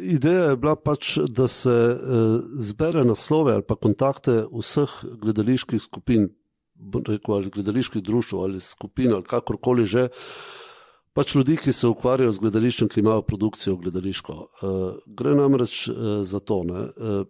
ideja 0.09 0.51
je 0.51 0.61
bila 0.61 0.77
pač, 0.77 1.17
da 1.29 1.49
se 1.53 1.75
uh, 1.75 2.41
zbere 2.71 3.05
naslove 3.09 3.59
ali 3.59 3.67
pa 3.69 3.77
kontakte 3.77 4.41
vseh 4.49 4.99
gledaliških 5.23 5.83
skupin, 5.83 6.31
rekel, 7.09 7.35
ali 7.35 7.53
gledaliških 7.53 8.03
društv 8.03 8.45
ali 8.47 8.63
skupin 8.63 9.13
ali 9.13 9.27
kakorkoli 9.27 9.85
že. 9.85 10.09
Pač 11.17 11.33
ljudi, 11.35 11.57
ki 11.59 11.73
se 11.75 11.89
ukvarjajo 11.91 12.31
z 12.31 12.43
gledališčem, 12.45 12.89
ki 12.93 13.01
imajo 13.01 13.25
produkcijo 13.27 13.75
gledališko. 13.83 14.35
Uh, 14.39 15.01
gre 15.19 15.33
namreč 15.35 15.89
uh, 15.91 16.21
za 16.23 16.39
to, 16.39 16.61
da 16.69 16.85
uh, 16.87 17.25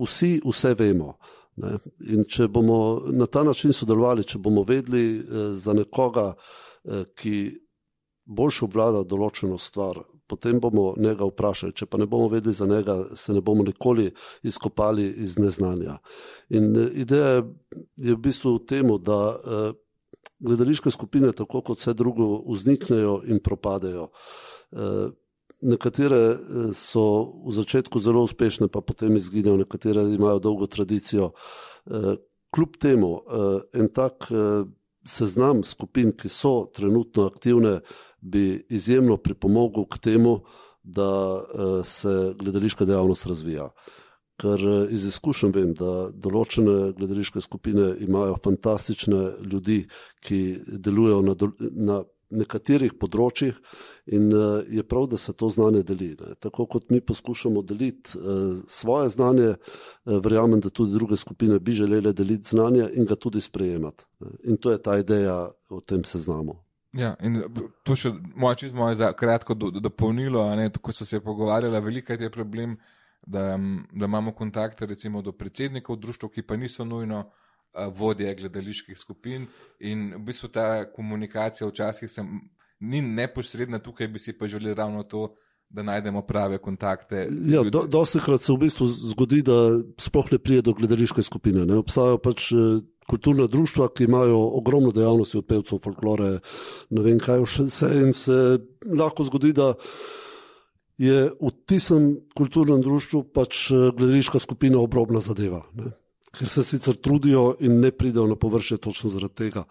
vsi 0.00 0.40
vse 0.42 0.74
vemo. 0.74 1.12
Ne? 1.62 1.78
In 2.14 2.24
če 2.28 2.48
bomo 2.48 2.78
na 3.12 3.26
ta 3.26 3.44
način 3.46 3.74
sodelovali, 3.76 4.24
če 4.24 4.40
bomo 4.42 4.64
vedeli 4.68 5.04
uh, 5.18 5.50
za 5.56 5.74
nekoga, 5.76 6.32
uh, 6.34 7.02
ki 7.16 7.34
boljše 8.30 8.64
obvlada 8.66 9.02
določeno 9.08 9.58
stvar, 9.58 9.98
potem 10.30 10.60
bomo 10.62 10.92
njega 10.98 11.26
vprašali. 11.26 11.74
Če 11.74 11.88
pa 11.90 11.98
ne 11.98 12.06
bomo 12.10 12.30
vedeli 12.30 12.54
za 12.54 12.68
njega, 12.70 12.96
se 13.18 13.34
ne 13.34 13.42
bomo 13.42 13.66
nikoli 13.66 14.10
izkopali 14.46 15.08
iz 15.24 15.38
neznanja. 15.38 15.98
In 16.54 16.72
uh, 16.74 16.90
ideja 16.94 17.40
je 17.40 18.16
v 18.16 18.18
bistvu 18.18 18.58
v 18.58 18.66
tem, 18.66 18.96
da. 19.04 19.20
Uh, 19.38 19.78
gledališke 20.40 20.90
skupine, 20.92 21.32
tako 21.36 21.60
kot 21.64 21.80
vse 21.80 21.92
drugo, 21.96 22.42
vzniknejo 22.48 23.20
in 23.28 23.40
propadejo. 23.44 24.06
Eh, 25.62 25.66
nekatere 25.68 26.16
eh, 26.16 26.72
so 26.72 27.42
v 27.46 27.52
začetku 27.52 28.00
zelo 28.00 28.22
uspešne, 28.22 28.68
pa 28.68 28.80
potem 28.80 29.16
izginejo, 29.16 29.56
nekatere 29.56 30.02
imajo 30.02 30.38
dolgo 30.38 30.66
tradicijo. 30.66 31.32
Eh, 31.86 32.16
kljub 32.50 32.76
temu, 32.82 33.22
en 33.78 33.88
tak 33.94 34.26
seznam 35.06 35.62
skupin, 35.62 36.10
ki 36.10 36.28
so 36.28 36.66
trenutno 36.74 37.28
aktivne, 37.30 37.76
bi 38.20 38.66
izjemno 38.68 39.16
pripomogel 39.22 39.86
k 39.86 39.98
temu, 40.02 40.40
da 40.82 41.44
se 41.84 42.34
gledališka 42.40 42.84
dejavnost 42.84 43.26
razvija. 43.26 43.68
Ker 44.40 44.62
eh, 44.68 44.86
iz 44.94 45.04
izkušenj 45.10 45.52
vem, 45.54 45.72
da 45.76 46.08
določene 46.12 46.92
gledališke 46.96 47.42
skupine 47.44 47.92
imajo 48.06 48.38
fantastične 48.44 49.20
ljudi, 49.44 49.82
ki 50.24 50.40
delujejo 50.80 51.20
na, 51.26 51.34
na 51.88 51.98
nekaterih 52.30 52.94
področjih, 53.00 53.56
in 54.14 54.30
uh, 54.32 54.60
je 54.70 54.82
prav, 54.86 55.06
da 55.10 55.18
se 55.18 55.32
to 55.36 55.50
znanje 55.50 55.82
deli. 55.86 56.10
Ne. 56.20 56.34
Tako 56.42 56.66
kot 56.66 56.90
mi 56.90 57.00
poskušamo 57.00 57.62
deliti 57.62 58.18
uh, 58.18 58.58
svoje 58.66 59.10
znanje, 59.10 59.52
uh, 59.54 60.18
verjamem, 60.24 60.60
da 60.60 60.70
tudi 60.70 60.94
druge 60.94 61.16
skupine 61.16 61.58
bi 61.58 61.74
želele 61.76 62.12
deliti 62.12 62.54
znanje 62.54 62.88
in 62.94 63.06
ga 63.06 63.16
tudi 63.16 63.40
sprejemati. 63.40 64.06
In 64.44 64.56
to 64.56 64.72
je 64.72 64.82
ta 64.82 64.98
ideja 64.98 65.50
o 65.70 65.80
tem 65.80 66.04
seznamu. 66.04 66.58
Ja, 66.92 67.14
in 67.22 67.42
to 67.86 67.94
še 67.94 68.10
moče 68.34 68.66
iz 68.66 68.72
moje 68.74 68.96
za 68.98 69.12
kratko 69.14 69.54
dopolnilo, 69.54 70.42
do, 70.58 70.80
ko 70.82 70.92
so 70.92 71.06
se 71.06 71.20
pogovarjali, 71.22 71.82
veliko 71.84 72.18
je 72.18 72.30
problem 72.30 72.74
da, 73.26 73.58
da 73.92 74.08
imamo 74.08 74.32
kontakte 74.34 74.86
recimo 74.86 75.22
do 75.22 75.32
predsednikov 75.32 76.00
društv, 76.02 76.32
ki 76.34 76.42
pa 76.42 76.56
niso 76.56 76.84
nujno 76.84 77.20
uh, 77.20 77.49
vodje 77.94 78.34
gledaliških 78.34 78.98
skupin 78.98 79.46
in 79.78 80.10
v 80.14 80.24
bistvu 80.26 80.48
ta 80.48 80.84
komunikacija 80.92 81.68
včasih 81.68 82.10
sem, 82.10 82.40
ni 82.80 83.02
neposredna, 83.02 83.78
tukaj 83.78 84.08
bi 84.08 84.18
si 84.18 84.32
pa 84.32 84.48
želeli 84.48 84.74
ravno 84.74 85.02
to, 85.02 85.28
da 85.70 85.82
najdemo 85.82 86.22
prave 86.26 86.58
kontakte. 86.58 87.28
Ja, 87.46 87.62
do, 87.62 87.84
dosti 87.86 88.18
krat 88.24 88.42
se 88.42 88.52
v 88.52 88.58
bistvu 88.64 88.86
zgodi, 89.12 89.42
da 89.46 89.54
sploh 90.02 90.32
ne 90.32 90.38
prije 90.38 90.64
do 90.66 90.72
gledališke 90.74 91.22
skupine. 91.22 91.62
Ne? 91.66 91.78
Obstajajo 91.78 92.18
pač 92.18 92.50
eh, 92.52 92.80
kulturna 93.10 93.46
društva, 93.46 93.88
ki 93.94 94.08
imajo 94.08 94.40
ogromno 94.58 94.90
dejavnosti 94.94 95.38
od 95.38 95.46
pevcev, 95.46 95.78
folklore, 95.84 96.32
ne 96.90 97.04
vem 97.06 97.22
kaj 97.22 97.44
vse 97.46 97.92
in 98.02 98.12
se 98.16 98.58
lahko 98.86 99.26
zgodi, 99.30 99.52
da 99.54 99.72
je 101.00 101.30
v 101.38 101.52
tistem 101.70 102.10
kulturnem 102.36 102.82
društvu 102.82 103.24
pač 103.34 103.70
eh, 103.70 103.88
gledališka 103.94 104.42
skupina 104.42 104.82
obrobna 104.82 105.22
zadeva, 105.22 105.62
ne? 105.78 105.94
Ker 106.36 106.48
se 106.48 106.64
sicer 106.64 106.96
trudijo 106.96 107.54
in 107.60 107.80
ne 107.80 107.90
pridejo 107.90 108.26
na 108.26 108.36
površje 108.36 108.78
točno 108.78 109.10
zaradi 109.10 109.34
tega. 109.34 109.64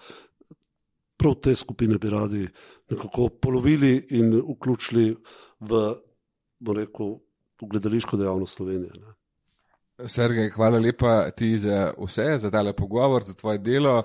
Prav 1.17 1.35
te 1.35 1.55
skupine 1.55 1.97
bi 1.97 2.09
radi 2.09 2.47
nekako 2.89 3.29
polovili 3.29 4.05
in 4.09 4.41
vključili 4.51 5.15
v, 5.59 5.81
bo 6.59 6.73
rekel, 6.73 7.17
v 7.61 7.67
gledališko 7.71 8.17
dejavnost 8.17 8.55
Slovenije. 8.55 8.91
Ne? 8.95 9.19
Sergej, 10.07 10.49
hvala 10.55 10.79
lepa 10.79 11.31
ti 11.31 11.57
za 11.59 11.93
vse, 11.99 12.37
za 12.37 12.51
tale 12.51 12.73
pogovor, 12.73 13.23
za 13.23 13.33
tvoje 13.33 13.57
delo. 13.57 14.03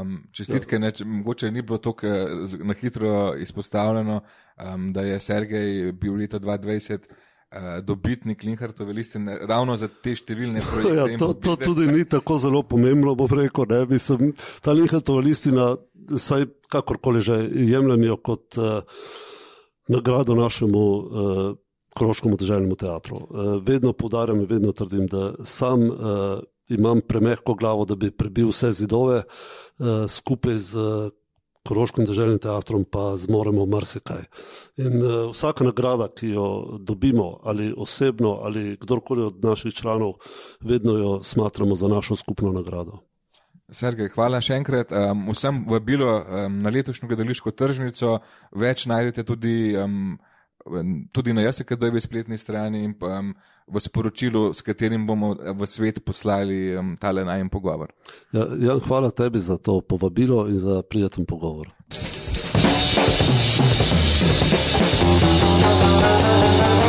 Um, 0.00 0.24
čestitke, 0.32 0.78
ne, 0.78 0.90
mogoče 1.04 1.50
ni 1.50 1.62
bilo 1.62 1.78
tako 1.78 2.06
eh, 2.06 2.26
na 2.64 2.74
hitro 2.74 3.36
izpostavljeno, 3.38 4.20
um, 4.74 4.92
da 4.92 5.00
je 5.00 5.20
Sergej 5.20 5.92
bil 5.92 6.14
leta 6.14 6.38
2020 6.38 6.98
uh, 7.52 7.58
eh, 7.58 7.82
dobitnik 7.82 8.42
Linhartove 8.44 8.92
liste, 8.92 9.18
ne, 9.18 9.38
ravno 9.46 9.76
za 9.76 9.88
te 9.88 10.16
številne 10.16 10.62
projekte. 10.66 10.94
Ja, 10.96 11.18
to, 11.20 11.32
to 11.34 11.56
tudi 11.56 11.86
ni 11.90 12.04
tako 12.04 12.38
zelo 12.42 12.62
pomembno, 12.62 13.14
bo 13.14 13.28
rekel, 13.30 13.68
ne, 13.70 13.84
mislim, 13.90 14.32
ta 14.62 14.74
Linhartova 14.76 15.24
listina, 15.24 15.74
saj 16.06 16.46
kakorkoli 16.70 17.20
že 17.24 17.38
jemljajo 17.50 18.16
kot 18.22 18.58
uh, 18.58 18.82
nagrado 19.88 20.34
našemu 20.38 20.82
uh, 20.82 21.54
Kroškemu 21.96 22.36
državnemu 22.36 22.74
teatru. 22.76 23.16
Uh, 23.16 23.54
vedno 23.64 23.94
podarjam 23.96 24.42
in 24.42 24.50
vedno 24.50 24.72
trdim, 24.76 25.06
da 25.08 25.32
sam 25.48 25.86
uh, 25.88 25.96
imam 26.68 27.00
premehko 27.00 27.54
glavo, 27.54 27.86
da 27.88 27.96
bi 27.96 28.10
prebil 28.10 28.50
vse 28.52 28.72
zidove, 28.76 29.22
uh, 29.22 30.04
skupaj 30.04 30.58
z 30.58 30.76
uh, 30.76 31.08
Koroškim 31.66 32.06
državnim 32.06 32.38
teatrom 32.42 32.84
pa 32.90 33.16
zmoremo 33.16 33.66
marsikaj. 33.66 34.22
In 34.82 35.02
uh, 35.02 35.30
vsaka 35.32 35.66
nagrada, 35.66 36.08
ki 36.08 36.30
jo 36.36 36.78
dobimo, 36.78 37.40
ali 37.42 37.72
osebno, 37.76 38.38
ali 38.42 38.76
kdorkoli 38.80 39.24
od 39.24 39.44
naših 39.44 39.74
članov, 39.74 40.16
vedno 40.60 40.96
jo 40.98 41.18
smatramo 41.24 41.76
za 41.76 41.88
našo 41.88 42.16
skupno 42.16 42.52
nagrado. 42.52 43.02
Sergej, 43.74 44.12
hvala 44.14 44.38
še 44.40 44.60
enkrat. 44.60 44.92
Um, 44.94 45.26
vsem 45.34 45.64
vabilo 45.66 46.12
um, 46.20 46.60
na 46.62 46.70
letošnjo 46.70 47.08
gledališko 47.10 47.50
tržnico, 47.50 48.20
več 48.54 48.86
najdete 48.86 49.26
tudi. 49.26 49.74
Um, 49.74 50.16
tudi 51.14 51.30
na 51.30 51.44
JSKD-ovi 51.44 52.00
spletni 52.02 52.38
strani 52.38 52.84
in 52.84 52.94
um, 52.98 53.34
v 53.66 53.80
sporočilu, 53.80 54.54
s 54.54 54.62
katerim 54.62 55.06
bomo 55.06 55.34
eh, 55.34 55.52
v 55.52 55.66
svet 55.66 56.04
poslali 56.04 56.76
um, 56.76 56.96
tale 57.00 57.24
najem 57.24 57.50
pogovor. 57.50 57.90
Ja, 58.32 58.46
Jan, 58.58 58.80
hvala 58.80 59.10
tebi 59.10 59.38
za 59.38 59.58
to 59.58 59.80
povabilo 59.80 60.46
in 60.46 60.58
za 60.58 60.82
prijeten 60.82 61.26
pogovor. 61.26 61.74
Thank 65.66 66.80
you. 66.80 66.85